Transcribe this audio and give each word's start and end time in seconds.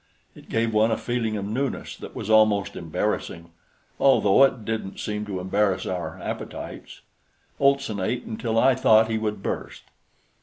It 0.33 0.49
gave 0.49 0.73
one 0.73 0.89
a 0.89 0.97
feeling 0.97 1.37
of 1.37 1.45
newness 1.45 1.95
that 1.97 2.15
was 2.15 2.27
almost 2.27 2.75
embarrassing, 2.75 3.51
although 3.99 4.43
it 4.43 4.65
didn't 4.65 4.99
seem 4.99 5.27
to 5.27 5.39
embarrass 5.39 5.85
our 5.85 6.19
appetites. 6.19 7.01
Olson 7.59 7.99
ate 7.99 8.23
until 8.25 8.57
I 8.57 8.73
thought 8.73 9.11
he 9.11 9.19
would 9.19 9.43
burst. 9.43 9.83